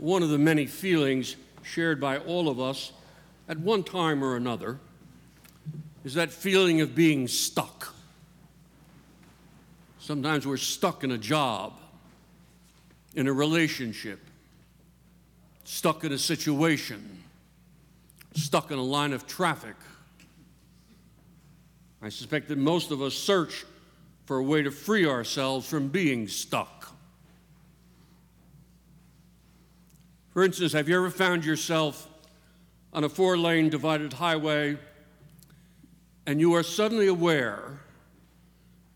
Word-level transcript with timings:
one 0.00 0.22
of 0.22 0.30
the 0.30 0.38
many 0.38 0.64
feelings 0.64 1.36
shared 1.62 2.00
by 2.00 2.16
all 2.18 2.48
of 2.48 2.58
us 2.58 2.92
at 3.48 3.58
one 3.58 3.84
time 3.84 4.24
or 4.24 4.34
another 4.34 4.78
is 6.04 6.14
that 6.14 6.32
feeling 6.32 6.80
of 6.80 6.94
being 6.94 7.28
stuck. 7.28 7.94
Sometimes 9.98 10.46
we're 10.46 10.56
stuck 10.56 11.04
in 11.04 11.10
a 11.10 11.18
job, 11.18 11.74
in 13.14 13.28
a 13.28 13.32
relationship, 13.32 14.20
stuck 15.64 16.02
in 16.02 16.12
a 16.12 16.18
situation, 16.18 17.22
stuck 18.34 18.70
in 18.70 18.78
a 18.78 18.82
line 18.82 19.12
of 19.12 19.26
traffic. 19.26 19.76
I 22.00 22.08
suspect 22.08 22.48
that 22.48 22.56
most 22.56 22.90
of 22.90 23.02
us 23.02 23.12
search 23.12 23.66
for 24.24 24.38
a 24.38 24.42
way 24.42 24.62
to 24.62 24.70
free 24.70 25.06
ourselves 25.06 25.68
from 25.68 25.88
being 25.88 26.26
stuck. 26.26 26.79
For 30.30 30.44
instance, 30.44 30.72
have 30.74 30.88
you 30.88 30.96
ever 30.96 31.10
found 31.10 31.44
yourself 31.44 32.08
on 32.92 33.02
a 33.02 33.08
four 33.08 33.36
lane 33.36 33.68
divided 33.68 34.12
highway 34.12 34.78
and 36.24 36.40
you 36.40 36.54
are 36.54 36.62
suddenly 36.62 37.08
aware 37.08 37.80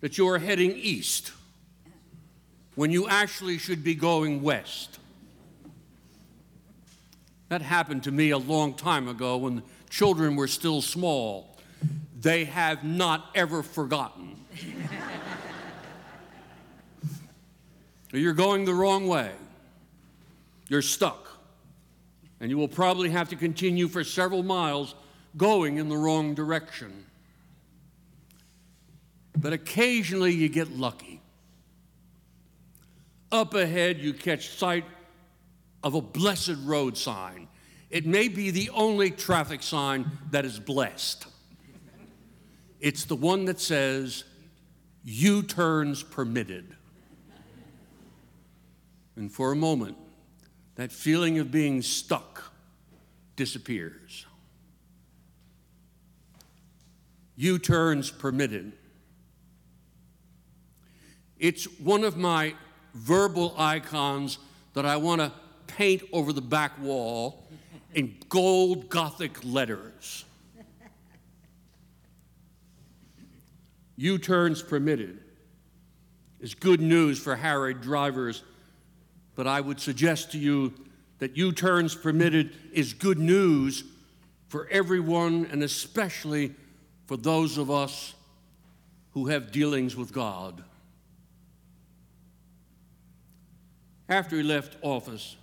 that 0.00 0.16
you 0.16 0.28
are 0.28 0.38
heading 0.38 0.70
east 0.72 1.32
when 2.76 2.92
you 2.92 3.08
actually 3.08 3.58
should 3.58 3.82
be 3.82 3.96
going 3.96 4.42
west? 4.42 5.00
That 7.48 7.62
happened 7.62 8.04
to 8.04 8.12
me 8.12 8.30
a 8.30 8.38
long 8.38 8.74
time 8.74 9.08
ago 9.08 9.36
when 9.36 9.64
children 9.90 10.36
were 10.36 10.48
still 10.48 10.82
small. 10.82 11.56
They 12.20 12.44
have 12.44 12.84
not 12.84 13.30
ever 13.34 13.64
forgotten. 13.64 14.36
You're 18.12 18.32
going 18.32 18.64
the 18.64 18.74
wrong 18.74 19.08
way. 19.08 19.32
You're 20.68 20.82
stuck. 20.82 21.23
And 22.44 22.50
you 22.50 22.58
will 22.58 22.68
probably 22.68 23.08
have 23.08 23.30
to 23.30 23.36
continue 23.36 23.88
for 23.88 24.04
several 24.04 24.42
miles 24.42 24.94
going 25.34 25.78
in 25.78 25.88
the 25.88 25.96
wrong 25.96 26.34
direction. 26.34 27.06
But 29.34 29.54
occasionally 29.54 30.34
you 30.34 30.50
get 30.50 30.70
lucky. 30.70 31.22
Up 33.32 33.54
ahead, 33.54 33.98
you 33.98 34.12
catch 34.12 34.50
sight 34.50 34.84
of 35.82 35.94
a 35.94 36.02
blessed 36.02 36.56
road 36.64 36.98
sign. 36.98 37.48
It 37.88 38.04
may 38.04 38.28
be 38.28 38.50
the 38.50 38.68
only 38.74 39.10
traffic 39.10 39.62
sign 39.62 40.10
that 40.30 40.44
is 40.44 40.60
blessed. 40.60 41.24
It's 42.78 43.06
the 43.06 43.16
one 43.16 43.46
that 43.46 43.58
says, 43.58 44.24
U 45.02 45.42
turns 45.44 46.02
permitted. 46.02 46.76
And 49.16 49.32
for 49.32 49.50
a 49.50 49.56
moment, 49.56 49.96
that 50.76 50.92
feeling 50.92 51.38
of 51.38 51.50
being 51.50 51.82
stuck 51.82 52.52
disappears. 53.36 54.26
U 57.36 57.58
turns 57.58 58.10
permitted. 58.10 58.72
It's 61.38 61.64
one 61.78 62.04
of 62.04 62.16
my 62.16 62.54
verbal 62.94 63.54
icons 63.58 64.38
that 64.74 64.86
I 64.86 64.96
want 64.96 65.20
to 65.20 65.32
paint 65.66 66.02
over 66.12 66.32
the 66.32 66.40
back 66.40 66.78
wall 66.80 67.44
in 67.92 68.16
gold 68.28 68.88
Gothic 68.88 69.44
letters. 69.44 70.24
U 73.96 74.18
turns 74.18 74.62
permitted 74.62 75.20
is 76.40 76.54
good 76.54 76.80
news 76.80 77.18
for 77.18 77.36
harried 77.36 77.80
drivers, 77.80 78.42
but 79.34 79.46
I 79.46 79.60
would 79.60 79.80
suggest 79.80 80.32
to 80.32 80.38
you 80.38 80.72
that 81.18 81.36
U 81.36 81.52
turns 81.52 81.94
permitted 81.94 82.54
is 82.72 82.92
good 82.92 83.18
news 83.18 83.84
for 84.48 84.68
everyone 84.68 85.48
and 85.50 85.62
especially 85.62 86.54
for 87.06 87.16
those 87.16 87.58
of 87.58 87.70
us 87.70 88.14
who 89.12 89.26
have 89.26 89.52
dealings 89.52 89.96
with 89.96 90.12
God. 90.12 90.62
After 94.08 94.36
he 94.36 94.42
left 94.42 94.76
office, 94.82 95.36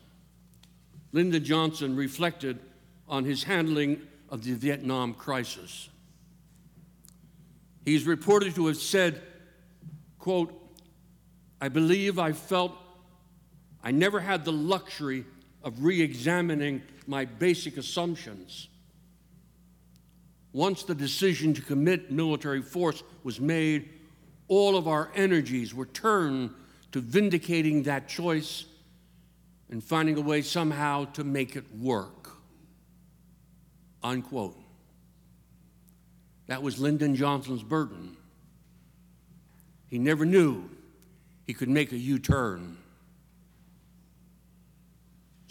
Lyndon 1.13 1.43
Johnson 1.43 1.95
reflected 1.95 2.59
on 3.07 3.25
his 3.25 3.43
handling 3.43 4.01
of 4.29 4.43
the 4.43 4.53
Vietnam 4.53 5.13
crisis. 5.13 5.89
He's 7.83 8.05
reported 8.05 8.55
to 8.55 8.67
have 8.67 8.77
said, 8.77 9.21
quote, 10.19 10.53
I 11.59 11.69
believe 11.69 12.19
I 12.19 12.31
felt 12.31 12.73
I 13.83 13.91
never 13.91 14.19
had 14.19 14.45
the 14.45 14.51
luxury 14.51 15.25
of 15.63 15.83
re 15.83 16.01
examining 16.01 16.81
my 17.07 17.25
basic 17.25 17.77
assumptions. 17.77 18.67
Once 20.53 20.83
the 20.83 20.95
decision 20.95 21.53
to 21.53 21.61
commit 21.61 22.11
military 22.11 22.61
force 22.61 23.03
was 23.23 23.39
made, 23.39 23.89
all 24.47 24.75
of 24.75 24.87
our 24.87 25.09
energies 25.15 25.73
were 25.73 25.85
turned 25.85 26.51
to 26.91 26.99
vindicating 26.99 27.83
that 27.83 28.07
choice 28.07 28.65
and 29.69 29.81
finding 29.81 30.17
a 30.17 30.21
way 30.21 30.41
somehow 30.41 31.05
to 31.05 31.23
make 31.23 31.55
it 31.55 31.63
work. 31.77 32.31
Unquote. 34.03 34.57
That 36.47 36.61
was 36.61 36.79
Lyndon 36.79 37.15
Johnson's 37.15 37.63
burden. 37.63 38.17
He 39.87 39.99
never 39.99 40.25
knew 40.25 40.69
he 41.47 41.53
could 41.53 41.69
make 41.69 41.93
a 41.93 41.97
U 41.97 42.19
turn. 42.19 42.77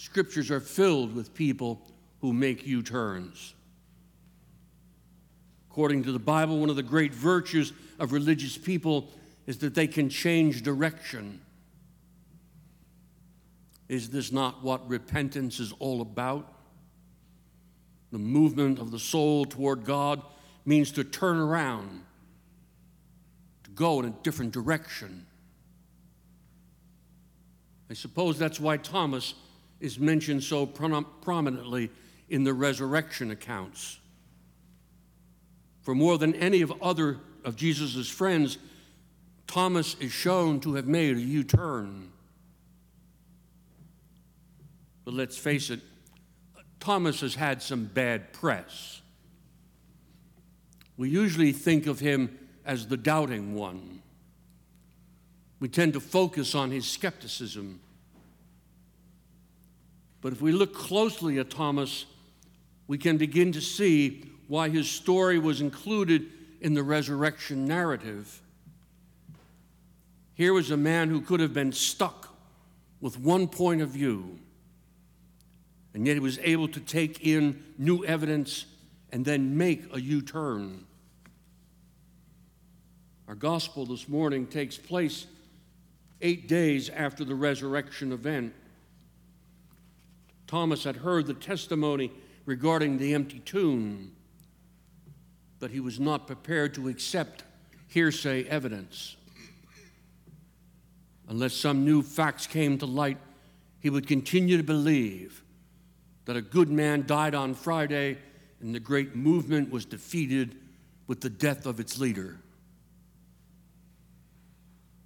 Scriptures 0.01 0.51
are 0.51 0.61
filled 0.61 1.15
with 1.15 1.35
people 1.35 1.79
who 2.23 2.33
make 2.33 2.67
U 2.67 2.83
turns. 2.83 3.53
According 5.71 6.05
to 6.05 6.13
the 6.13 6.19
Bible, 6.19 6.59
one 6.59 6.71
of 6.71 6.77
the 6.77 6.83
great 6.83 7.13
virtues 7.13 7.75
of 7.99 8.15
religious 8.15 8.57
people 8.57 9.11
is 9.47 9.59
that 9.59 9.75
they 9.75 9.87
can 9.87 10.09
change 10.09 10.63
direction. 10.63 11.43
Is 13.91 14.09
this 14.09 14.33
not 14.33 14.65
what 14.65 14.89
repentance 14.89 15.61
is 15.61 15.75
all 15.81 16.01
about? 16.01 16.51
The 18.11 18.19
movement 18.19 18.79
of 18.79 18.93
the 18.93 18.99
soul 18.99 19.45
toward 19.45 19.85
God 19.85 20.23
means 20.65 20.93
to 20.93 21.05
turn 21.05 21.37
around, 21.37 22.05
to 23.65 23.71
go 23.73 24.01
in 24.01 24.07
a 24.07 24.15
different 24.23 24.53
direction. 24.53 25.27
I 27.91 27.93
suppose 27.93 28.39
that's 28.39 28.59
why 28.59 28.79
Thomas 28.79 29.35
is 29.81 29.99
mentioned 29.99 30.43
so 30.43 30.67
prominently 30.67 31.91
in 32.29 32.45
the 32.45 32.53
resurrection 32.53 33.31
accounts. 33.31 33.99
For 35.83 35.95
more 35.95 36.19
than 36.19 36.35
any 36.35 36.63
of 36.63 36.73
other 36.83 37.19
of 37.45 37.57
Jesus' 37.57 38.09
friends, 38.09 38.59
Thomas 39.47 39.97
is 39.99 40.13
shown 40.13 40.61
to 40.61 40.75
have 40.75 40.87
made 40.87 41.17
a 41.17 41.21
U 41.21 41.43
turn. 41.43 42.13
But 45.05 45.15
let's 45.15 45.37
face 45.37 45.71
it, 45.71 45.81
Thomas 46.79 47.21
has 47.23 47.35
had 47.35 47.63
some 47.63 47.85
bad 47.87 48.33
press. 48.33 49.01
We 50.97 51.09
usually 51.09 51.53
think 51.53 51.87
of 51.87 51.99
him 51.99 52.39
as 52.65 52.87
the 52.87 52.97
doubting 52.97 53.55
one. 53.55 54.03
We 55.59 55.69
tend 55.69 55.95
to 55.95 56.01
focus 56.01 56.55
on 56.55 56.71
his 56.71 56.87
skepticism. 56.87 57.81
But 60.21 60.33
if 60.33 60.41
we 60.41 60.53
look 60.53 60.75
closely 60.75 61.39
at 61.39 61.51
Thomas, 61.51 62.07
we 62.87 62.99
can 62.99 63.17
begin 63.17 63.53
to 63.53 63.61
see 63.61 64.25
why 64.49 64.69
his 64.69 64.89
story 64.91 65.39
was 65.39 65.61
included 65.61 66.27
in 66.61 66.75
the 66.75 66.83
resurrection 66.83 67.65
narrative. 67.67 68.43
Here 70.35 70.53
was 70.53 70.71
a 70.71 70.77
man 70.77 71.09
who 71.09 71.21
could 71.21 71.41
have 71.41 71.55
been 71.55 71.73
stuck 71.73 72.35
with 73.01 73.19
one 73.19 73.47
point 73.49 73.81
of 73.81 73.91
view 73.91 74.39
and 75.95 76.07
yet 76.07 76.15
he 76.15 76.21
was 76.21 76.39
able 76.41 76.69
to 76.69 76.81
take 76.81 77.27
in 77.27 77.63
new 77.79 78.05
evidence 78.05 78.67
and 79.11 79.25
then 79.25 79.57
make 79.57 79.83
a 79.95 80.01
U 80.01 80.23
turn. 80.23 80.87
Our 83.27 83.35
gospel 83.35 83.87
this 83.87 84.09
morning 84.09 84.47
takes 84.47 84.77
place 84.77 85.27
eight 86.21 86.49
days 86.49 86.91
after 86.91 87.25
the 87.25 87.35
resurrection 87.35 88.13
event. 88.13 88.55
Thomas 90.51 90.83
had 90.83 90.97
heard 90.97 91.29
the 91.29 91.35
testimony 91.35 92.11
regarding 92.45 92.99
the 92.99 93.15
empty 93.15 93.39
tomb, 93.39 94.11
but 95.61 95.71
he 95.71 95.79
was 95.79 96.01
not 96.01 96.27
prepared 96.27 96.75
to 96.75 96.89
accept 96.89 97.45
hearsay 97.87 98.43
evidence. 98.49 99.17
Unless 101.29 101.55
some 101.55 101.85
new 101.85 102.03
facts 102.03 102.49
came 102.49 102.79
to 102.79 102.87
light, 102.87 103.19
he 103.79 103.91
would 103.91 104.09
continue 104.09 104.57
to 104.57 104.65
believe 104.65 105.45
that 106.25 106.37
a 106.37 106.43
good 106.43 106.69
man 106.69 107.07
died 107.07 107.37
on 107.37 107.55
Friday 107.55 108.19
and 108.61 108.75
the 108.75 108.81
great 108.81 109.15
movement 109.15 109.71
was 109.71 109.85
defeated 109.85 110.57
with 111.07 111.21
the 111.21 111.31
death 111.31 111.65
of 111.65 111.79
its 111.79 112.01
leader. 112.01 112.41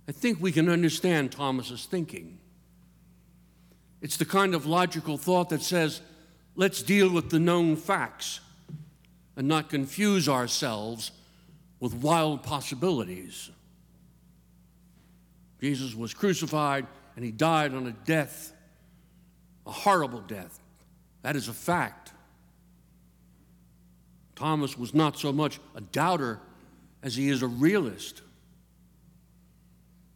I 0.09 0.13
think 0.13 0.41
we 0.41 0.53
can 0.53 0.71
understand 0.71 1.33
Thomas's 1.33 1.85
thinking. 1.85 2.39
It's 4.05 4.19
the 4.19 4.27
kind 4.27 4.55
of 4.55 4.67
logical 4.67 5.17
thought 5.17 5.49
that 5.49 5.63
says, 5.63 6.03
let's 6.57 6.83
deal 6.83 7.09
with 7.09 7.31
the 7.31 7.39
known 7.39 7.75
facts 7.75 8.41
and 9.35 9.49
not 9.49 9.71
confuse 9.71 10.29
ourselves 10.29 11.11
with 11.81 11.95
wild 11.95 12.43
possibilities. 12.43 13.49
Jesus 15.59 15.95
was 15.95 16.13
crucified 16.13 16.87
and 17.17 17.25
he 17.25 17.31
died 17.31 17.73
on 17.73 17.87
a 17.87 17.93
death, 17.93 18.53
a 19.67 19.73
horrible 19.73 20.21
death. 20.21 20.61
That 21.23 21.35
is 21.35 21.49
a 21.49 21.55
fact. 21.55 22.13
Thomas 24.37 24.77
was 24.77 24.93
not 24.93 25.17
so 25.17 25.33
much 25.33 25.59
a 25.75 25.81
doubter 25.81 26.41
as 27.03 27.17
he 27.17 27.31
is 27.31 27.41
a 27.41 27.47
realist. 27.47 28.21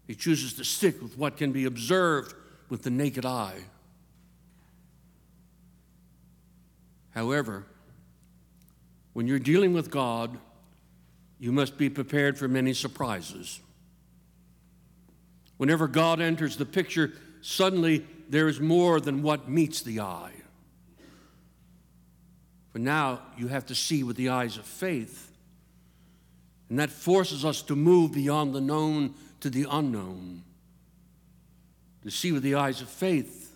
He 0.07 0.15
chooses 0.15 0.53
to 0.55 0.65
stick 0.65 1.01
with 1.01 1.17
what 1.17 1.39
can 1.39 1.53
be 1.53 1.65
observed 1.65 2.35
with 2.69 2.83
the 2.83 2.91
naked 2.91 3.25
eye. 3.25 3.63
However, 7.15 7.65
when 9.13 9.27
you're 9.27 9.39
dealing 9.39 9.73
with 9.73 9.91
God, 9.91 10.39
you 11.39 11.53
must 11.53 11.77
be 11.77 11.89
prepared 11.89 12.39
for 12.39 12.49
many 12.49 12.73
surprises. 12.73 13.61
Whenever 15.57 15.89
God 15.89 16.21
enters 16.21 16.57
the 16.57 16.67
picture, 16.67 17.13
suddenly 17.41 18.07
there 18.29 18.49
is 18.49 18.61
more 18.61 19.01
than 19.01 19.23
what 19.23 19.49
meets 19.49 19.83
the 19.83 20.01
eye. 20.01 20.33
For 22.73 22.79
now, 22.79 23.21
you 23.37 23.49
have 23.49 23.67
to 23.67 23.75
see 23.75 24.03
with 24.03 24.17
the 24.17 24.29
eyes 24.29 24.57
of 24.57 24.65
faith. 24.65 25.33
And 26.69 26.79
that 26.79 26.91
forces 26.91 27.45
us 27.45 27.63
to 27.63 27.75
move 27.75 28.13
beyond 28.13 28.55
the 28.55 28.61
known 28.61 29.15
to 29.41 29.51
the 29.51 29.67
unknown. 29.71 30.43
To 32.03 32.11
see 32.11 32.31
with 32.31 32.43
the 32.43 32.57
eyes 32.57 32.81
of 32.83 32.89
faith 32.89 33.48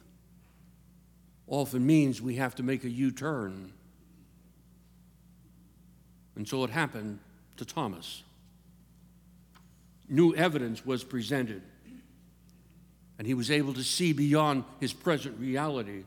often 1.53 1.85
means 1.87 2.23
we 2.23 2.37
have 2.37 2.55
to 2.55 2.63
make 2.63 2.83
a 2.83 2.89
U 2.89 3.11
turn. 3.11 3.71
And 6.35 6.49
so 6.49 6.65
it 6.65 6.71
happened 6.71 7.19
to 7.59 7.67
Thomas. 7.67 8.23
New 10.09 10.35
evidence 10.35 10.85
was 10.87 11.05
presented, 11.05 11.63
and 13.19 13.27
he 13.27 13.35
was 13.35 13.51
able 13.51 13.75
to 13.75 13.85
see 13.85 14.15
beyond 14.15 14.65
his 14.81 14.95
present 14.95 15.39
reality. 15.39 16.05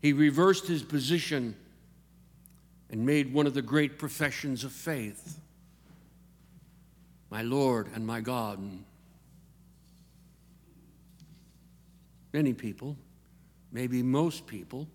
He 0.00 0.14
reversed 0.14 0.66
his 0.66 0.82
position 0.82 1.54
and 2.90 3.04
made 3.04 3.34
one 3.34 3.46
of 3.46 3.52
the 3.52 3.62
great 3.62 3.98
professions 3.98 4.64
of 4.64 4.72
faith 4.72 5.38
My 7.28 7.42
Lord 7.42 7.88
and 7.94 8.06
my 8.06 8.20
God. 8.20 8.58
Many 12.32 12.54
people 12.54 12.96
maybe 13.72 14.02
most 14.02 14.46
people, 14.46 14.88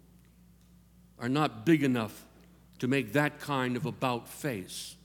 are 1.20 1.30
not 1.30 1.66
big 1.66 1.84
enough 1.84 2.26
to 2.80 2.88
make 2.88 3.14
that 3.14 3.40
kind 3.40 3.78
of 3.78 3.86
about 3.86 4.28
face. 4.28 4.96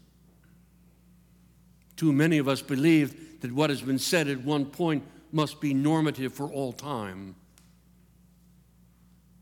Too 1.97 2.13
many 2.13 2.39
of 2.39 2.49
us 2.49 2.63
believe 2.63 3.41
that 3.41 3.53
what 3.53 3.71
has 3.71 3.83
been 3.83 3.99
said 3.99 4.29
at 4.29 4.43
one 4.43 4.65
point 4.65 5.05
must 5.31 5.61
be 5.61 5.75
normative 5.75 6.33
for 6.33 6.51
all 6.51 6.73
time. 6.73 7.35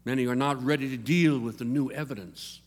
Many 0.05 0.27
are 0.27 0.35
not 0.35 0.63
ready 0.63 0.89
to 0.91 0.97
deal 0.97 1.39
with 1.39 1.59
the 1.59 1.65
new 1.65 1.91
evidence. 1.91 2.61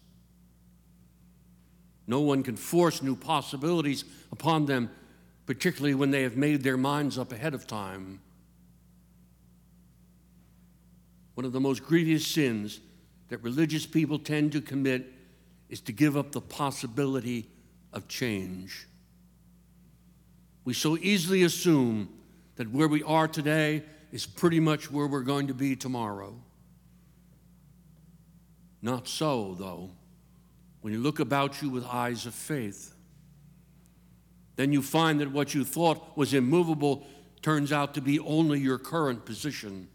No 2.07 2.21
one 2.21 2.41
can 2.41 2.55
force 2.55 3.03
new 3.03 3.15
possibilities 3.15 4.05
upon 4.31 4.65
them, 4.65 4.89
particularly 5.45 5.93
when 5.93 6.11
they 6.11 6.23
have 6.23 6.37
made 6.37 6.63
their 6.63 6.77
minds 6.77 7.17
up 7.17 7.33
ahead 7.33 7.53
of 7.53 7.67
time. 7.67 8.21
One 11.37 11.45
of 11.45 11.51
the 11.51 11.59
most 11.59 11.83
grievous 11.83 12.25
sins 12.25 12.79
that 13.29 13.37
religious 13.43 13.85
people 13.85 14.17
tend 14.17 14.51
to 14.51 14.59
commit 14.59 15.05
is 15.69 15.79
to 15.79 15.91
give 15.91 16.17
up 16.17 16.31
the 16.31 16.41
possibility 16.41 17.47
of 17.93 18.07
change. 18.07 18.87
We 20.65 20.73
so 20.73 20.97
easily 20.97 21.43
assume 21.43 22.09
that 22.55 22.71
where 22.71 22.87
we 22.87 23.03
are 23.03 23.27
today 23.27 23.83
is 24.11 24.25
pretty 24.25 24.59
much 24.59 24.91
where 24.91 25.05
we're 25.05 25.21
going 25.21 25.45
to 25.45 25.53
be 25.53 25.75
tomorrow. 25.75 26.33
Not 28.81 29.07
so, 29.07 29.55
though. 29.59 29.91
When 30.81 30.91
you 30.91 30.99
look 30.99 31.19
about 31.19 31.61
you 31.61 31.69
with 31.69 31.85
eyes 31.85 32.25
of 32.25 32.33
faith, 32.33 32.95
then 34.55 34.73
you 34.73 34.81
find 34.81 35.21
that 35.21 35.31
what 35.31 35.53
you 35.53 35.63
thought 35.63 36.17
was 36.17 36.33
immovable 36.33 37.05
turns 37.43 37.71
out 37.71 37.93
to 37.93 38.01
be 38.01 38.17
only 38.21 38.59
your 38.59 38.79
current 38.79 39.23
position. 39.23 39.89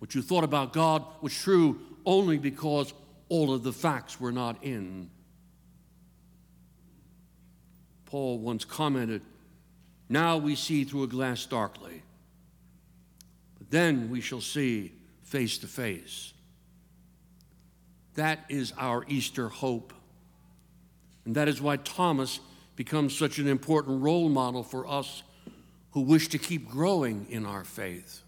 What 0.00 0.14
you 0.14 0.22
thought 0.22 0.44
about 0.44 0.72
God 0.72 1.04
was 1.20 1.34
true 1.34 1.78
only 2.06 2.38
because 2.38 2.92
all 3.28 3.52
of 3.52 3.62
the 3.62 3.72
facts 3.72 4.18
were 4.18 4.32
not 4.32 4.64
in. 4.64 5.10
Paul 8.06 8.38
once 8.38 8.64
commented, 8.64 9.22
Now 10.08 10.38
we 10.38 10.56
see 10.56 10.84
through 10.84 11.04
a 11.04 11.06
glass 11.06 11.44
darkly, 11.44 12.02
but 13.58 13.70
then 13.70 14.10
we 14.10 14.22
shall 14.22 14.40
see 14.40 14.92
face 15.22 15.58
to 15.58 15.66
face. 15.66 16.32
That 18.14 18.40
is 18.48 18.72
our 18.78 19.04
Easter 19.06 19.50
hope. 19.50 19.92
And 21.26 21.34
that 21.34 21.46
is 21.46 21.60
why 21.60 21.76
Thomas 21.76 22.40
becomes 22.74 23.16
such 23.16 23.38
an 23.38 23.46
important 23.46 24.02
role 24.02 24.30
model 24.30 24.62
for 24.62 24.86
us 24.86 25.22
who 25.90 26.00
wish 26.00 26.28
to 26.28 26.38
keep 26.38 26.68
growing 26.70 27.26
in 27.28 27.44
our 27.44 27.64
faith 27.64 28.22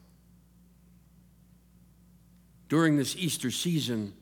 during 2.73 2.97
this 2.97 3.15
Easter 3.17 3.51
season, 3.51 4.15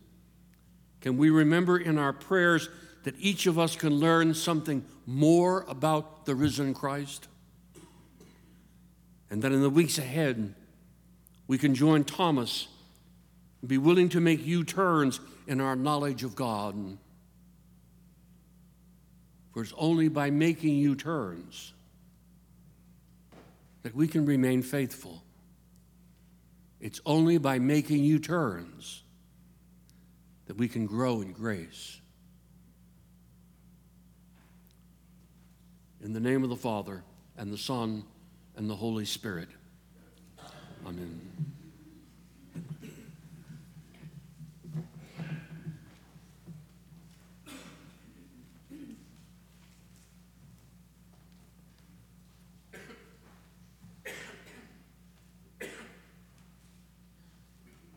can 1.00 1.17
we 1.17 1.31
remember 1.31 1.79
in 1.79 1.97
our 1.97 2.12
prayers 2.12 2.69
that 3.05 3.14
each 3.20 3.47
of 3.47 3.61
us 3.61 3.76
can 3.76 3.94
learn 3.94 4.35
something 4.35 4.85
more 5.06 5.64
about 5.69 6.26
the 6.26 6.35
risen 6.35 6.75
Christ? 6.75 7.29
And 9.31 9.41
that 9.43 9.52
in 9.52 9.62
the 9.62 9.70
weeks 9.70 9.99
ahead, 9.99 10.52
we 11.47 11.58
can 11.58 11.76
join 11.76 12.02
Thomas 12.02 12.67
and 13.61 13.69
be 13.69 13.79
willing 13.79 14.08
to 14.08 14.20
make 14.20 14.44
U 14.44 14.64
turns 14.64 15.20
in 15.46 15.61
our 15.61 15.76
knowledge 15.76 16.25
of 16.25 16.35
God. 16.35 16.99
For 19.55 19.62
it's 19.62 19.75
only 19.79 20.08
by 20.08 20.31
making 20.31 20.75
U 20.75 20.96
turns 20.96 21.73
that 23.85 23.94
we 23.94 24.08
can 24.08 24.26
remain 24.26 24.62
faithful. 24.62 25.19
It's 26.81 27.00
only 27.05 27.38
by 27.38 27.59
making 27.59 28.05
U 28.05 28.19
turns 28.19 29.03
that 30.46 30.56
we 30.56 30.67
can 30.67 30.87
grow 30.87 31.20
in 31.20 31.32
grace. 31.32 32.01
In 36.03 36.13
the 36.13 36.20
name 36.20 36.43
of 36.43 36.49
the 36.49 36.56
Father, 36.56 37.05
and 37.37 37.53
the 37.53 37.58
Son, 37.58 38.05
and 38.56 38.69
the 38.69 38.77
Holy 38.77 39.05
Spirit. 39.05 39.49
Amen. 40.87 41.20